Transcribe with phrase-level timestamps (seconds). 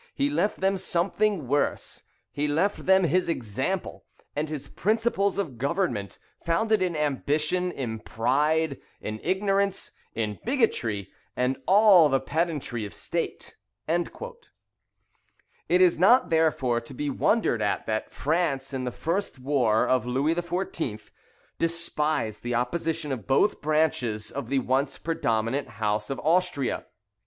[0.15, 4.03] He left them something worse; he left them his example
[4.35, 11.55] and his principles of government, founded in ambition, in pride, in ignorance, in bigotry, and
[11.67, 14.27] all the pedantry of state." [Bolingbroke, vol.
[14.29, 14.33] ii.
[14.39, 14.47] p.
[15.69, 19.87] 378.] It is not, therefore, to be wondered at, that France, in the first war
[19.87, 21.11] of Louis XIV.,
[21.59, 26.87] despised the opposition of both branches of the once predominant house of Austria.